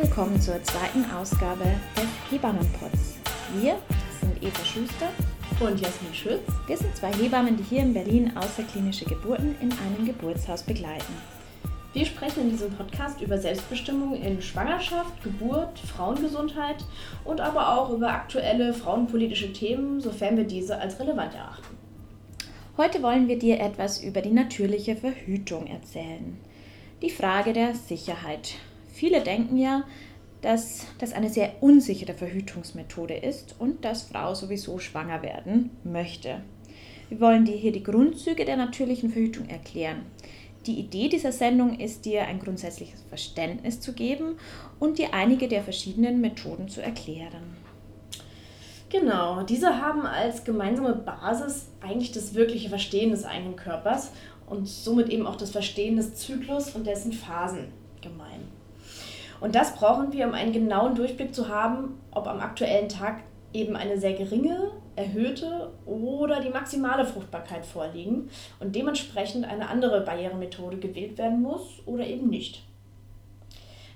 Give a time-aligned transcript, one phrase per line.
[0.00, 1.64] Willkommen zur zweiten Ausgabe
[1.94, 3.16] des Hebammenpots.
[3.60, 3.76] Wir
[4.22, 5.10] sind Eva Schuster
[5.60, 6.40] und Jasmin Schütz.
[6.66, 11.12] Wir sind zwei Hebammen, die hier in Berlin außerklinische Geburten in einem Geburtshaus begleiten.
[11.92, 16.82] Wir sprechen in diesem Podcast über Selbstbestimmung in Schwangerschaft, Geburt, Frauengesundheit
[17.26, 21.76] und aber auch über aktuelle frauenpolitische Themen, sofern wir diese als relevant erachten.
[22.78, 26.38] Heute wollen wir dir etwas über die natürliche Verhütung erzählen.
[27.02, 28.54] Die Frage der Sicherheit.
[29.00, 29.84] Viele denken ja,
[30.42, 36.42] dass das eine sehr unsichere Verhütungsmethode ist und dass Frau sowieso schwanger werden möchte.
[37.08, 40.04] Wir wollen dir hier die Grundzüge der natürlichen Verhütung erklären.
[40.66, 44.36] Die Idee dieser Sendung ist dir ein grundsätzliches Verständnis zu geben
[44.78, 47.56] und dir einige der verschiedenen Methoden zu erklären.
[48.90, 54.12] Genau, diese haben als gemeinsame Basis eigentlich das wirkliche Verstehen des eigenen Körpers
[54.46, 57.68] und somit eben auch das Verstehen des Zyklus und dessen Phasen
[58.02, 58.59] gemein.
[59.40, 63.74] Und das brauchen wir, um einen genauen Durchblick zu haben, ob am aktuellen Tag eben
[63.74, 68.28] eine sehr geringe, erhöhte oder die maximale Fruchtbarkeit vorliegen
[68.60, 72.62] und dementsprechend eine andere Barrieremethode gewählt werden muss oder eben nicht.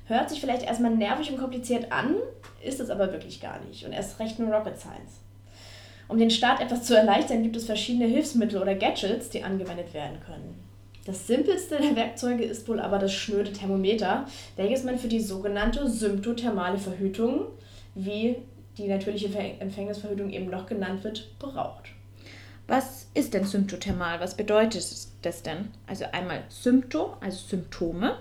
[0.07, 2.17] Hört sich vielleicht erstmal nervig und kompliziert an,
[2.63, 5.21] ist es aber wirklich gar nicht und erst recht nur Rocket Science.
[6.09, 10.21] Um den Start etwas zu erleichtern, gibt es verschiedene Hilfsmittel oder Gadgets, die angewendet werden
[10.21, 10.63] können.
[11.05, 15.89] Das simpelste der Werkzeuge ist wohl aber das schnöde Thermometer, welches man für die sogenannte
[15.89, 17.47] symptothermale Verhütung,
[17.95, 18.37] wie
[18.79, 19.29] die natürliche
[19.61, 21.91] Empfängnisverhütung eben noch genannt wird, braucht.
[22.67, 24.21] Was ist denn symptothermal?
[24.21, 24.87] Was bedeutet
[25.23, 25.69] das denn?
[25.87, 28.17] Also einmal Sympto, also Symptome.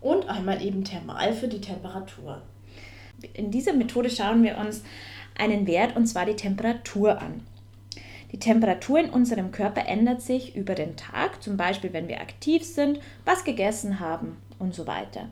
[0.00, 2.40] Und einmal eben thermal für die Temperatur.
[3.34, 4.82] In dieser Methode schauen wir uns
[5.38, 7.42] einen Wert, und zwar die Temperatur an.
[8.32, 12.64] Die Temperatur in unserem Körper ändert sich über den Tag, zum Beispiel wenn wir aktiv
[12.64, 15.28] sind, was gegessen haben und so weiter.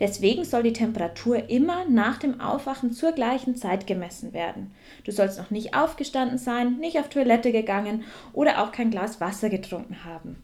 [0.00, 4.72] Deswegen soll die Temperatur immer nach dem Aufwachen zur gleichen Zeit gemessen werden.
[5.04, 9.50] Du sollst noch nicht aufgestanden sein, nicht auf Toilette gegangen oder auch kein Glas Wasser
[9.50, 10.42] getrunken haben.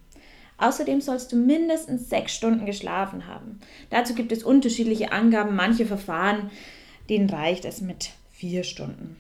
[0.59, 3.61] Außerdem sollst du mindestens sechs Stunden geschlafen haben.
[3.89, 5.57] Dazu gibt es unterschiedliche Angaben.
[5.57, 6.51] Manche Verfahren,
[7.09, 9.17] denen reicht es mit vier Stunden.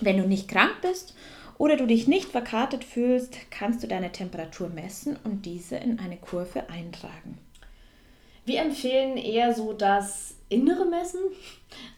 [0.00, 1.14] Wenn du nicht krank bist
[1.60, 6.16] oder du dich nicht verkartet fühlst, kannst du deine Temperatur messen und diese in eine
[6.16, 7.36] Kurve eintragen.
[8.46, 11.20] Wir empfehlen eher so das innere Messen,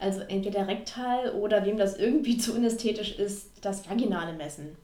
[0.00, 4.76] also entweder rektal oder wem das irgendwie zu unästhetisch ist, das vaginale Messen.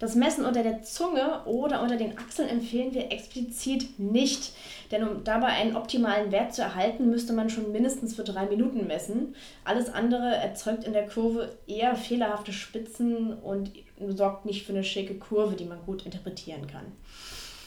[0.00, 4.54] Das Messen unter der Zunge oder unter den Achseln empfehlen wir explizit nicht,
[4.90, 8.86] denn um dabei einen optimalen Wert zu erhalten, müsste man schon mindestens für drei Minuten
[8.86, 9.34] messen.
[9.62, 13.72] Alles andere erzeugt in der Kurve eher fehlerhafte Spitzen und
[14.08, 16.86] sorgt nicht für eine schicke Kurve, die man gut interpretieren kann.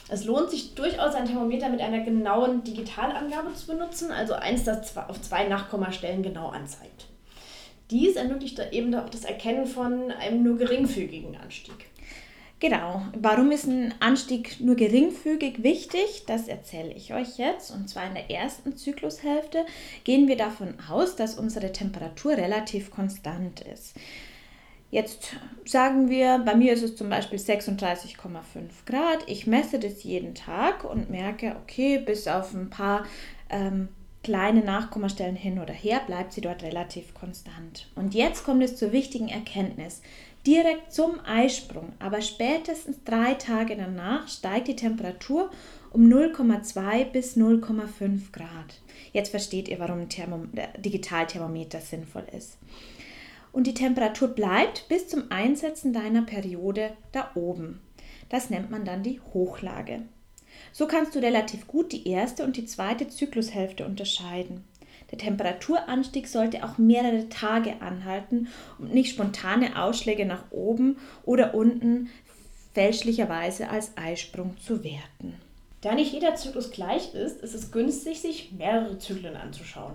[0.10, 4.98] Es lohnt sich durchaus, ein Thermometer mit einer genauen Digitalangabe zu benutzen, also eins, das
[4.98, 7.06] auf zwei Nachkommastellen genau anzeigt.
[7.92, 11.93] Dies ermöglicht eben auch das Erkennen von einem nur geringfügigen Anstieg.
[12.64, 13.02] Genau.
[13.20, 16.24] Warum ist ein Anstieg nur geringfügig wichtig?
[16.28, 17.72] Das erzähle ich euch jetzt.
[17.72, 19.66] Und zwar in der ersten Zyklushälfte
[20.06, 23.98] gehen wir davon aus, dass unsere Temperatur relativ konstant ist.
[24.92, 25.36] Jetzt
[25.66, 28.16] sagen wir, bei mir ist es zum Beispiel 36,5
[28.86, 29.28] Grad.
[29.28, 33.06] Ich messe das jeden Tag und merke, okay, bis auf ein paar
[33.50, 33.90] ähm,
[34.24, 37.90] kleine Nachkommastellen hin oder her bleibt sie dort relativ konstant.
[37.96, 40.02] Und jetzt kommt es zur wichtigen Erkenntnis.
[40.46, 45.50] Direkt zum Eisprung, aber spätestens drei Tage danach steigt die Temperatur
[45.92, 48.82] um 0,2 bis 0,5 Grad.
[49.14, 50.50] Jetzt versteht ihr, warum ein
[50.80, 52.58] Digitalthermometer sinnvoll ist.
[53.54, 57.80] Und die Temperatur bleibt bis zum Einsetzen deiner Periode da oben.
[58.28, 60.02] Das nennt man dann die Hochlage.
[60.72, 64.64] So kannst du relativ gut die erste und die zweite Zyklushälfte unterscheiden.
[65.14, 68.48] Der Temperaturanstieg sollte auch mehrere Tage anhalten
[68.80, 72.10] und nicht spontane Ausschläge nach oben oder unten
[72.74, 75.36] fälschlicherweise als Eisprung zu werten.
[75.82, 79.94] Da nicht jeder Zyklus gleich ist, ist es günstig, sich mehrere Zyklen anzuschauen.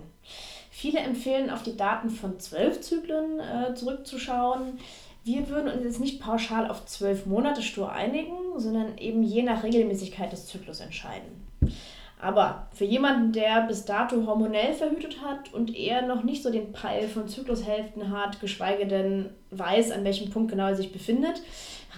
[0.71, 4.79] Viele empfehlen, auf die Daten von zwölf Zyklen äh, zurückzuschauen.
[5.25, 9.65] Wir würden uns jetzt nicht pauschal auf zwölf Monate stur einigen, sondern eben je nach
[9.65, 11.48] Regelmäßigkeit des Zyklus entscheiden.
[12.21, 16.73] Aber für jemanden, der bis dato hormonell verhütet hat und eher noch nicht so den
[16.73, 21.41] Peil von Zyklushälften hat, geschweige denn weiß, an welchem Punkt genau er sich befindet,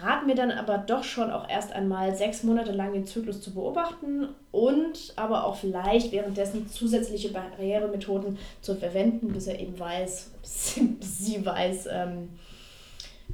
[0.02, 3.54] raten wir dann aber doch schon auch erst einmal sechs Monate lang den Zyklus zu
[3.54, 11.18] beobachten und aber auch vielleicht währenddessen zusätzliche Barrieremethoden zu verwenden, bis er eben weiß, bis
[11.18, 12.28] sie weiß, ähm,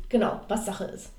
[0.09, 1.11] genau, was Sache ist.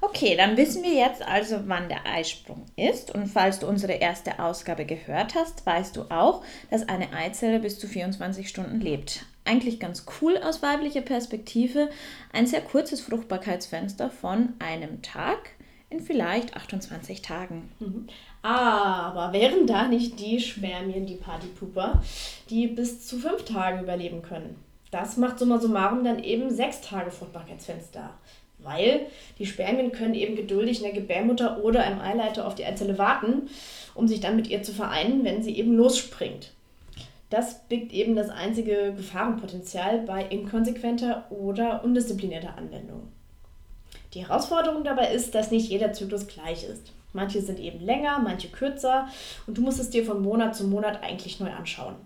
[0.00, 3.14] Okay, dann wissen wir jetzt also, wann der Eisprung ist.
[3.14, 7.78] Und falls du unsere erste Ausgabe gehört hast, weißt du auch, dass eine Eizelle bis
[7.78, 9.26] zu 24 Stunden lebt.
[9.44, 11.88] Eigentlich ganz cool aus weiblicher Perspektive.
[12.32, 15.50] Ein sehr kurzes Fruchtbarkeitsfenster von einem Tag
[15.90, 17.70] in vielleicht 28 Tagen.
[17.78, 18.08] Mhm.
[18.42, 22.02] Aber wären da nicht die Spermien, die Partypuper,
[22.50, 24.56] die bis zu fünf Tage überleben können?
[24.90, 28.10] Das macht summa summarum dann eben sechs Tage Fruchtbarkeitsfenster.
[28.58, 29.06] Weil
[29.38, 33.48] die Spermien können eben geduldig in der Gebärmutter oder im Eileiter auf die Eizelle warten,
[33.94, 36.52] um sich dann mit ihr zu vereinen, wenn sie eben losspringt.
[37.30, 43.08] Das birgt eben das einzige Gefahrenpotenzial bei inkonsequenter oder undisziplinierter Anwendung.
[44.14, 46.92] Die Herausforderung dabei ist, dass nicht jeder Zyklus gleich ist.
[47.12, 49.08] Manche sind eben länger, manche kürzer
[49.46, 51.96] und du musst es dir von Monat zu Monat eigentlich neu anschauen.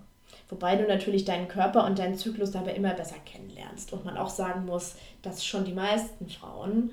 [0.52, 3.90] Wobei du natürlich deinen Körper und deinen Zyklus dabei immer besser kennenlernst.
[3.94, 6.90] Und man auch sagen muss, dass schon die meisten Frauen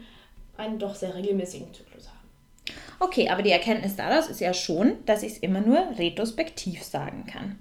[0.56, 2.78] einen doch sehr regelmäßigen Zyklus haben.
[3.02, 7.26] Okay, aber die Erkenntnis daraus ist ja schon, dass ich es immer nur retrospektiv sagen
[7.26, 7.60] kann.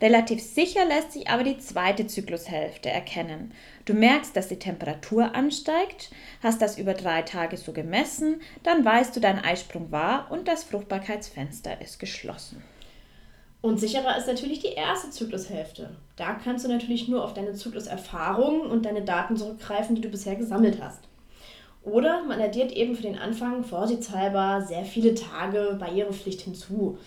[0.00, 3.52] Relativ sicher lässt sich aber die zweite Zyklushälfte erkennen.
[3.84, 9.16] Du merkst, dass die Temperatur ansteigt, hast das über drei Tage so gemessen, dann weißt
[9.16, 12.62] du, dein Eisprung war und das Fruchtbarkeitsfenster ist geschlossen.
[13.66, 15.90] Und sicherer ist natürlich die erste Zyklushälfte.
[16.14, 20.36] Da kannst du natürlich nur auf deine Zykluserfahrungen und deine Daten zurückgreifen, die du bisher
[20.36, 21.00] gesammelt hast.
[21.82, 26.98] Oder man addiert eben für den Anfang vorsichtshalber sehr viele Tage Barrierepflicht hinzu.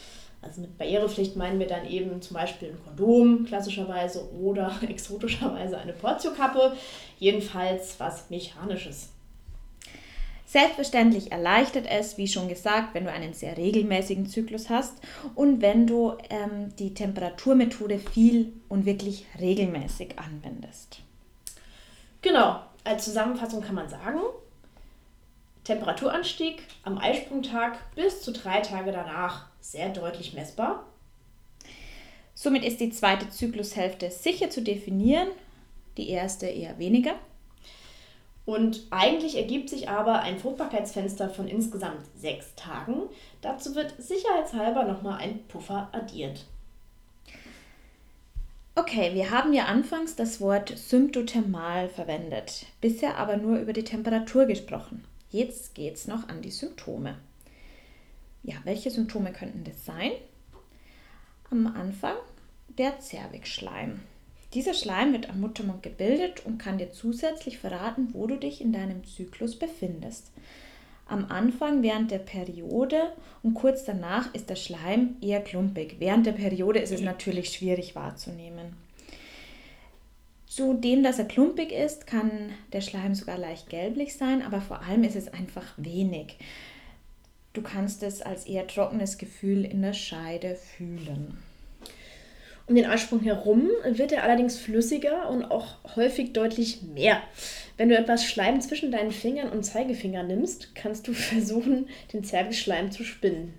[0.41, 5.93] Also mit Barrierepflicht meinen wir dann eben zum Beispiel ein Kondom klassischerweise oder exotischerweise eine
[5.93, 6.73] Portiokappe,
[7.19, 9.13] jedenfalls was Mechanisches.
[10.49, 14.95] Selbstverständlich erleichtert es, wie schon gesagt, wenn du einen sehr regelmäßigen Zyklus hast
[15.35, 21.01] und wenn du ähm, die Temperaturmethode viel und wirklich regelmäßig anwendest.
[22.23, 24.21] Genau, als Zusammenfassung kann man sagen,
[25.65, 30.83] Temperaturanstieg am Eisprungtag bis zu drei Tage danach sehr deutlich messbar.
[32.33, 35.27] Somit ist die zweite Zyklushälfte sicher zu definieren,
[35.95, 37.13] die erste eher weniger.
[38.49, 43.03] Und eigentlich ergibt sich aber ein Fruchtbarkeitsfenster von insgesamt sechs Tagen.
[43.41, 46.47] Dazu wird sicherheitshalber nochmal ein Puffer addiert.
[48.73, 54.47] Okay, wir haben ja anfangs das Wort symptothermal verwendet, bisher aber nur über die Temperatur
[54.47, 55.03] gesprochen.
[55.29, 57.19] Jetzt geht es noch an die Symptome.
[58.41, 60.13] Ja, welche Symptome könnten das sein?
[61.51, 62.15] Am Anfang
[62.79, 63.99] der Zervixschleim.
[64.53, 68.73] Dieser Schleim wird am Muttermund gebildet und kann dir zusätzlich verraten, wo du dich in
[68.73, 70.31] deinem Zyklus befindest.
[71.05, 73.13] Am Anfang während der Periode
[73.43, 75.95] und kurz danach ist der Schleim eher klumpig.
[75.99, 78.73] Während der Periode ist es natürlich schwierig wahrzunehmen.
[80.47, 82.31] Zudem, dass er klumpig ist, kann
[82.73, 86.37] der Schleim sogar leicht gelblich sein, aber vor allem ist es einfach wenig.
[87.53, 91.37] Du kannst es als eher trockenes Gefühl in der Scheide fühlen.
[92.69, 97.19] Um den Eisprung herum wird er allerdings flüssiger und auch häufig deutlich mehr.
[97.77, 102.91] Wenn du etwas Schleim zwischen deinen Fingern und Zeigefinger nimmst, kannst du versuchen, den Zervixschleim
[102.91, 103.55] zu spinnen.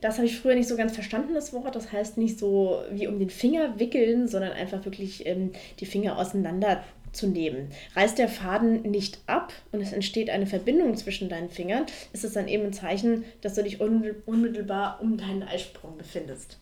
[0.00, 1.76] Das habe ich früher nicht so ganz verstanden, das Wort.
[1.76, 6.16] Das heißt nicht so wie um den Finger wickeln, sondern einfach wirklich ähm, die Finger
[6.16, 7.68] auseinander zu nehmen.
[7.96, 12.32] Reißt der Faden nicht ab und es entsteht eine Verbindung zwischen deinen Fingern, ist es
[12.32, 16.58] dann eben ein Zeichen, dass du dich unmittelbar um deinen Eisprung befindest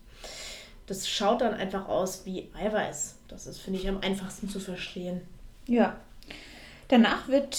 [0.87, 3.15] das schaut dann einfach aus wie Eiweiß.
[3.27, 5.21] Das ist, finde ich, am einfachsten zu verstehen.
[5.67, 5.97] Ja.
[6.87, 7.57] Danach wird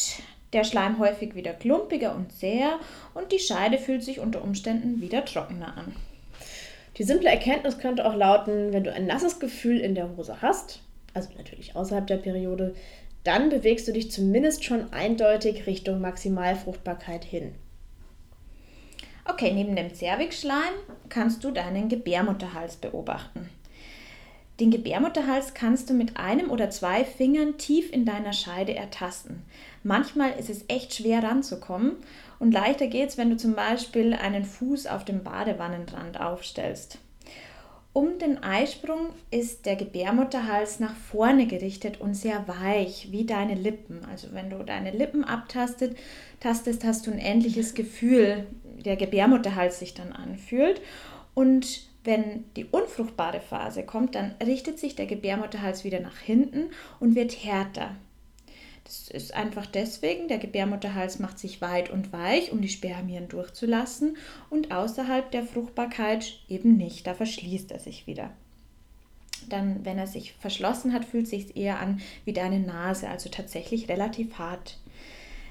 [0.53, 2.79] der Schleim häufig wieder klumpiger und zäher
[3.15, 5.97] und die Scheide fühlt sich unter Umständen wieder trockener an.
[6.99, 10.81] Die simple Erkenntnis könnte auch lauten, wenn du ein nasses Gefühl in der Hose hast,
[11.13, 12.75] also natürlich außerhalb der Periode,
[13.25, 17.55] dann bewegst du dich zumindest schon eindeutig Richtung Maximalfruchtbarkeit hin.
[19.29, 20.75] Okay, neben dem Zervixschleim
[21.09, 23.49] kannst du deinen Gebärmutterhals beobachten.
[24.61, 29.43] Den Gebärmutterhals kannst du mit einem oder zwei Fingern tief in deiner Scheide ertasten.
[29.83, 31.97] Manchmal ist es echt schwer ranzukommen
[32.39, 36.99] und leichter geht es, wenn du zum Beispiel einen Fuß auf dem Badewannenrand aufstellst.
[37.93, 44.05] Um den Eisprung ist der Gebärmutterhals nach vorne gerichtet und sehr weich, wie deine Lippen.
[44.11, 45.97] Also wenn du deine Lippen abtastet,
[46.41, 48.47] tastest, hast du ein ähnliches Gefühl,
[48.87, 50.81] der Gebärmutterhals sich dann anfühlt.
[51.35, 57.15] Und wenn die unfruchtbare Phase kommt, dann richtet sich der Gebärmutterhals wieder nach hinten und
[57.15, 57.97] wird härter.
[58.85, 64.17] Das ist einfach deswegen, der Gebärmutterhals macht sich weit und weich, um die Spermien durchzulassen
[64.49, 68.31] und außerhalb der Fruchtbarkeit eben nicht, da verschließt er sich wieder.
[69.49, 73.89] Dann, wenn er sich verschlossen hat, fühlt sich eher an wie deine Nase, also tatsächlich
[73.89, 74.79] relativ hart.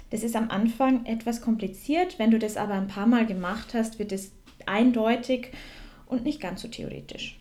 [0.09, 2.19] Das ist am Anfang etwas kompliziert.
[2.19, 4.31] Wenn du das aber ein paar Mal gemacht hast, wird es
[4.65, 5.49] eindeutig
[6.07, 7.37] und nicht ganz so theoretisch.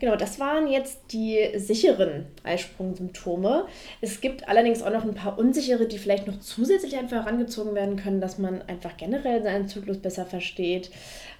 [0.00, 3.66] Genau, das waren jetzt die sicheren Eisprungsymptome.
[4.00, 7.96] Es gibt allerdings auch noch ein paar unsichere, die vielleicht noch zusätzlich einfach herangezogen werden
[7.96, 10.92] können, dass man einfach generell seinen Zyklus besser versteht.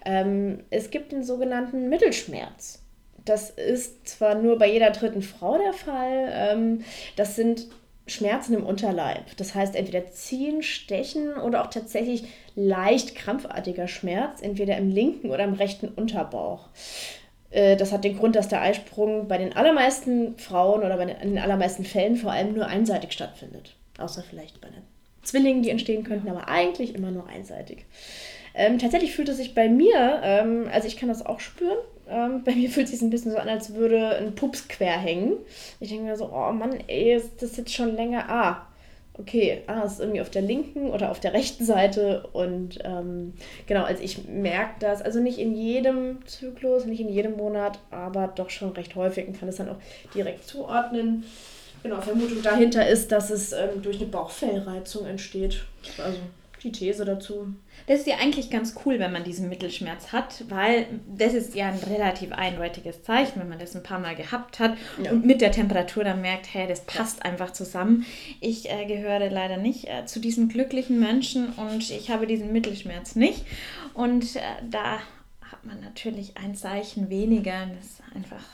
[0.05, 2.83] Ähm, es gibt den sogenannten Mittelschmerz.
[3.25, 6.29] Das ist zwar nur bei jeder dritten Frau der Fall.
[6.33, 6.85] Ähm,
[7.15, 7.69] das sind
[8.09, 9.37] Schmerzen im Unterleib.
[9.37, 12.25] Das heißt entweder ziehen, stechen oder auch tatsächlich
[12.55, 16.69] leicht krampfartiger Schmerz, entweder im linken oder im rechten Unterbauch.
[17.51, 21.17] Äh, das hat den Grund, dass der Eisprung bei den allermeisten Frauen oder bei den,
[21.19, 23.75] in den allermeisten Fällen vor allem nur einseitig stattfindet.
[23.99, 24.83] Außer vielleicht bei den
[25.23, 27.85] Zwillingen, die entstehen könnten, aber eigentlich immer nur einseitig.
[28.55, 31.79] Ähm, tatsächlich fühlt es sich bei mir, ähm, also ich kann das auch spüren,
[32.11, 34.99] ähm, bei mir fühlt es sich ein bisschen so an, als würde ein Pups quer
[34.99, 35.35] hängen.
[35.81, 38.29] Ich denke mir so, oh Mann, ey, ist das jetzt schon länger?
[38.29, 38.67] Ah,
[39.19, 42.29] okay, ah, ist irgendwie auf der linken oder auf der rechten Seite.
[42.33, 43.35] Und ähm,
[43.67, 48.29] genau, also ich merke das, also nicht in jedem Zyklus, nicht in jedem Monat, aber
[48.29, 49.79] doch schon recht häufig und kann es dann auch
[50.15, 51.25] direkt zuordnen.
[51.83, 55.65] Genau, Vermutung dahinter ist, dass es ähm, durch eine Bauchfellreizung entsteht.
[55.99, 56.19] Also
[56.59, 57.55] die These dazu.
[57.87, 61.69] Das ist ja eigentlich ganz cool, wenn man diesen Mittelschmerz hat, weil das ist ja
[61.69, 65.11] ein relativ eindeutiges Zeichen, wenn man das ein paar Mal gehabt hat ja.
[65.11, 68.05] und mit der Temperatur dann merkt, hey, das passt einfach zusammen.
[68.41, 73.17] Ich äh, gehöre leider nicht äh, zu diesen glücklichen Menschen und ich habe diesen Mittelschmerz
[73.17, 73.45] nicht.
[73.95, 74.99] Und äh, da
[75.41, 78.45] hat man natürlich ein Zeichen weniger, das einfach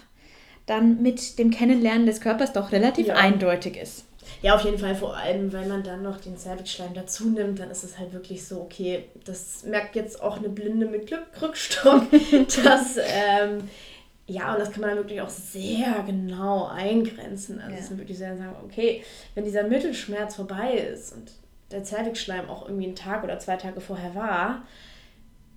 [0.67, 3.17] dann mit dem Kennenlernen des Körpers doch relativ ja.
[3.17, 4.07] eindeutig ist.
[4.45, 7.71] Ja, auf jeden Fall, vor allem, weil man dann noch den Cervix-Schleim dazu nimmt, dann
[7.71, 12.03] ist es halt wirklich so, okay, das merkt jetzt auch eine Blinde mit Glückstock,
[12.63, 13.71] dass, ähm,
[14.27, 17.59] ja, und das kann man dann wirklich auch sehr genau eingrenzen.
[17.59, 17.79] Also, ja.
[17.79, 19.03] es ist wirklich sehr sagen, okay,
[19.35, 21.33] wenn dieser Mittelschmerz vorbei ist und
[21.71, 24.65] der Cervix-Schleim auch irgendwie einen Tag oder zwei Tage vorher war,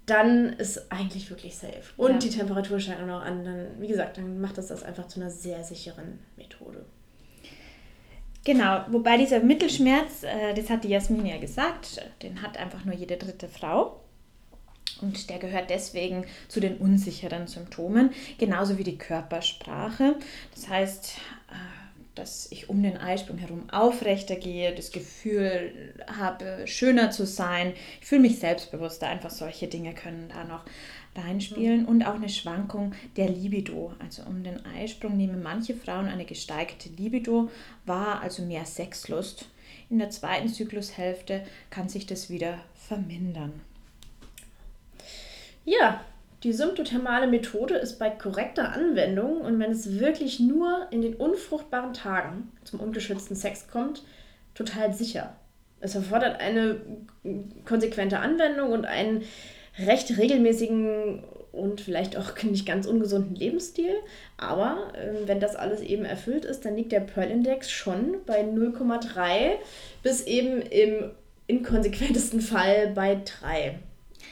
[0.05, 1.83] dann ist eigentlich wirklich safe.
[1.97, 2.17] Und ja.
[2.19, 3.43] die Temperatur steigt auch noch an.
[3.43, 6.85] Dann, wie gesagt, dann macht das das einfach zu einer sehr sicheren Methode.
[8.47, 12.95] Genau, wobei dieser Mittelschmerz, äh, das hat die Jasmin ja gesagt, den hat einfach nur
[12.95, 13.99] jede dritte Frau.
[15.01, 20.15] Und der gehört deswegen zu den unsicheren Symptomen, genauso wie die Körpersprache.
[20.55, 21.17] Das heißt,
[21.49, 21.86] äh,
[22.17, 27.73] dass ich um den Eisprung herum aufrechter gehe, das Gefühl habe, schöner zu sein.
[28.01, 29.07] Ich fühle mich selbstbewusster.
[29.07, 30.63] Einfach solche Dinge können da noch
[31.15, 33.93] reinspielen und auch eine Schwankung der Libido.
[33.99, 37.49] Also um den Eisprung nehmen manche Frauen eine gesteigerte Libido
[37.85, 39.49] wahr, also mehr Sexlust.
[39.89, 43.61] In der zweiten Zyklushälfte kann sich das wieder vermindern.
[45.65, 46.01] Ja,
[46.43, 51.93] die symptothermale Methode ist bei korrekter Anwendung und wenn es wirklich nur in den unfruchtbaren
[51.93, 54.03] Tagen zum ungeschützten Sex kommt,
[54.53, 55.35] total sicher.
[55.79, 56.79] Es erfordert eine
[57.65, 59.23] konsequente Anwendung und einen
[59.79, 63.95] recht regelmäßigen und vielleicht auch nicht ganz ungesunden Lebensstil.
[64.37, 69.55] Aber äh, wenn das alles eben erfüllt ist, dann liegt der Pearl-Index schon bei 0,3
[70.03, 71.11] bis eben im
[71.47, 73.79] inkonsequentesten Fall bei 3.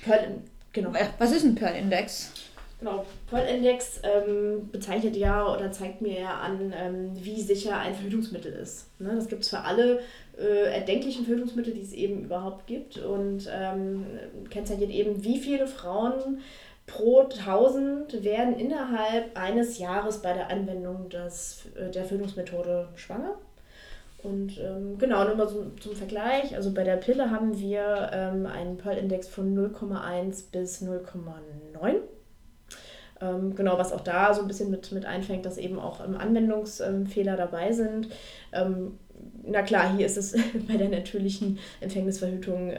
[0.03, 0.41] Pearl,
[0.75, 0.93] genau.
[1.17, 2.31] Was ist ein Pearl-Index?
[2.79, 8.51] Genau, Pearl-Index ähm, bezeichnet ja oder zeigt mir ja an, ähm, wie sicher ein Verhütungsmittel
[8.51, 8.87] ist.
[8.99, 9.15] Ne?
[9.15, 10.01] Das gibt es für alle
[10.37, 14.05] äh, erdenklichen Verhütungsmittel, die es eben überhaupt gibt und ähm,
[14.49, 16.41] kennzeichnet eben, wie viele Frauen
[16.85, 23.35] pro 1000 werden innerhalb eines Jahres bei der Anwendung des, äh, der Verhütungsmethode schwanger.
[24.25, 28.47] Und ähm, genau, nur mal zum, zum Vergleich, also bei der Pille haben wir ähm,
[28.47, 31.95] einen Pearl-Index von 0,1 bis 0,9.
[33.21, 36.17] Ähm, genau, was auch da so ein bisschen mit, mit einfängt, dass eben auch ähm,
[36.17, 38.09] Anwendungsfehler dabei sind.
[38.51, 38.97] Ähm,
[39.43, 40.35] na klar, hier ist es
[40.67, 42.73] bei der natürlichen Empfängnisverhütung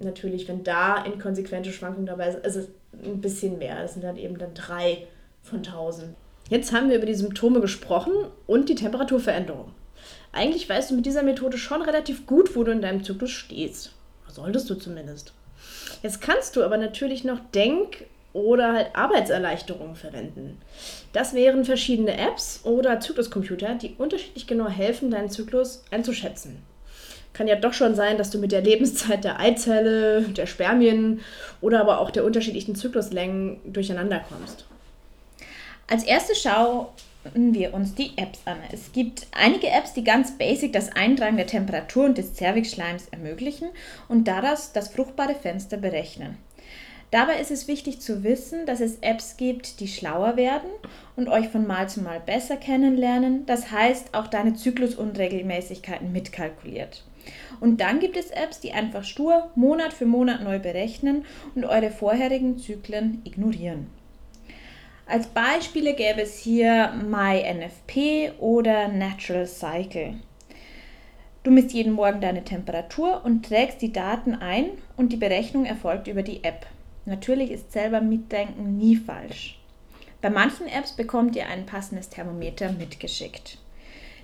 [0.00, 2.68] natürlich, wenn da inkonsequente Schwankungen dabei sind, ist es
[3.04, 3.82] ein bisschen mehr.
[3.82, 5.06] Das sind dann eben dann drei
[5.42, 6.14] von tausend.
[6.48, 8.12] Jetzt haben wir über die Symptome gesprochen
[8.46, 9.72] und die Temperaturveränderung.
[10.34, 13.92] Eigentlich weißt du mit dieser Methode schon relativ gut, wo du in deinem Zyklus stehst.
[14.28, 15.32] Solltest du zumindest.
[16.02, 20.60] Jetzt kannst du aber natürlich noch Denk- oder halt Arbeitserleichterungen verwenden.
[21.12, 26.60] Das wären verschiedene Apps oder Zykluscomputer, die unterschiedlich genau helfen, deinen Zyklus einzuschätzen.
[27.32, 31.20] Kann ja doch schon sein, dass du mit der Lebenszeit der Eizelle, der Spermien
[31.60, 34.64] oder aber auch der unterschiedlichen Zykluslängen durcheinander kommst.
[35.86, 36.86] Als erste schauen
[37.34, 38.58] wir uns die Apps an.
[38.72, 43.68] Es gibt einige Apps, die ganz basic das Eintragen der Temperatur und des Zervixschleims ermöglichen
[44.08, 46.36] und daraus das fruchtbare Fenster berechnen.
[47.10, 50.68] Dabei ist es wichtig zu wissen, dass es Apps gibt, die schlauer werden
[51.14, 53.46] und euch von Mal zu Mal besser kennenlernen.
[53.46, 57.04] Das heißt, auch deine Zyklusunregelmäßigkeiten mitkalkuliert.
[57.60, 61.90] Und dann gibt es Apps, die einfach stur Monat für Monat neu berechnen und eure
[61.90, 63.86] vorherigen Zyklen ignorieren.
[65.06, 70.14] Als Beispiele gäbe es hier MyNFP oder Natural Cycle.
[71.42, 76.08] Du misst jeden Morgen deine Temperatur und trägst die Daten ein und die Berechnung erfolgt
[76.08, 76.66] über die App.
[77.04, 79.60] Natürlich ist selber Mitdenken nie falsch.
[80.22, 83.58] Bei manchen Apps bekommt ihr ein passendes Thermometer mitgeschickt.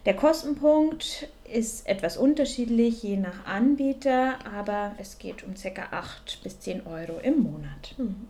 [0.07, 5.89] Der Kostenpunkt ist etwas unterschiedlich je nach Anbieter, aber es geht um ca.
[5.91, 7.95] 8 bis 10 Euro im Monat.
[7.99, 8.29] Mhm.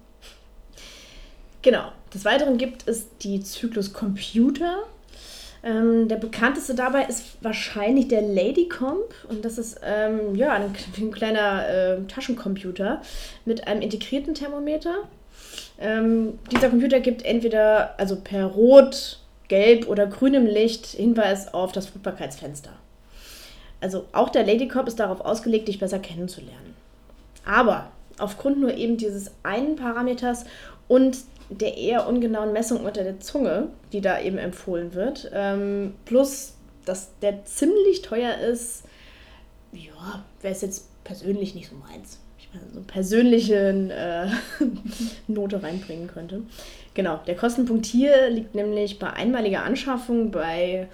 [1.63, 1.93] Genau.
[2.13, 4.79] Des Weiteren gibt es die Zyklus Computer.
[5.63, 11.11] Ähm, der bekannteste dabei ist wahrscheinlich der Ladycomp und das ist ähm, ja, ein, ein
[11.11, 13.03] kleiner äh, Taschencomputer
[13.45, 14.95] mit einem integrierten Thermometer.
[15.79, 21.89] Ähm, dieser Computer gibt entweder also per Rot, Gelb oder grünem Licht Hinweis auf das
[21.89, 22.71] Fruchtbarkeitsfenster.
[23.83, 26.75] Also auch der Ladycomp ist darauf ausgelegt, dich besser kennenzulernen.
[27.45, 30.45] Aber aufgrund nur eben dieses einen Parameters
[30.89, 31.19] und
[31.51, 36.55] der eher ungenauen Messung unter der Zunge, die da eben empfohlen wird, ähm, plus
[36.85, 38.85] dass der ziemlich teuer ist,
[39.73, 42.19] ja, wäre es jetzt persönlich nicht so meins.
[42.39, 44.65] Ich meine, so eine persönliche äh,
[45.33, 46.43] Note reinbringen könnte.
[46.95, 50.89] Genau, der Kostenpunkt hier liegt nämlich bei einmaliger Anschaffung bei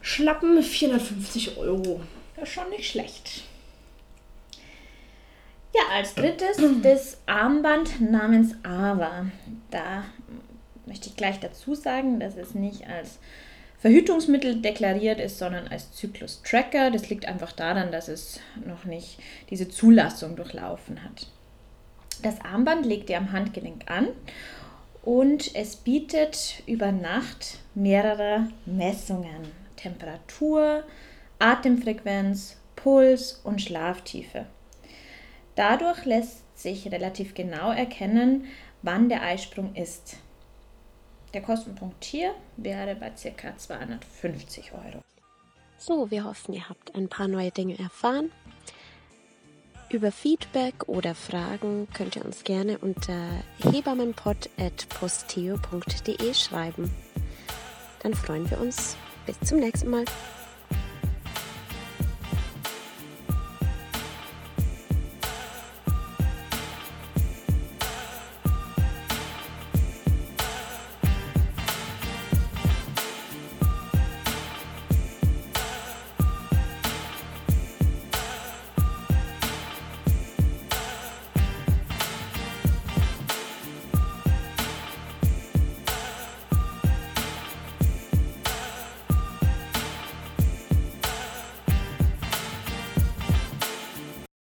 [0.00, 2.00] schlappen 450 Euro.
[2.38, 3.42] Ja, schon nicht schlecht.
[5.74, 9.26] Ja, als drittes das Armband namens Ava.
[9.70, 10.04] Da
[10.86, 13.18] möchte ich gleich dazu sagen, dass es nicht als
[13.78, 16.90] Verhütungsmittel deklariert ist, sondern als Zyklus-Tracker.
[16.90, 21.28] Das liegt einfach daran, dass es noch nicht diese Zulassung durchlaufen hat.
[22.22, 24.08] Das Armband legt ihr am Handgelenk an
[25.02, 29.60] und es bietet über Nacht mehrere Messungen.
[29.76, 30.84] Temperatur,
[31.38, 34.44] Atemfrequenz, Puls und Schlaftiefe.
[35.60, 38.46] Dadurch lässt sich relativ genau erkennen,
[38.80, 40.16] wann der Eisprung ist.
[41.34, 43.58] Der Kostenpunkt hier wäre bei ca.
[43.58, 45.02] 250 Euro.
[45.76, 48.32] So, wir hoffen, ihr habt ein paar neue Dinge erfahren.
[49.90, 53.28] Über Feedback oder Fragen könnt ihr uns gerne unter
[53.62, 56.90] hebammenpod.posteo.de schreiben.
[58.02, 58.96] Dann freuen wir uns.
[59.26, 60.06] Bis zum nächsten Mal.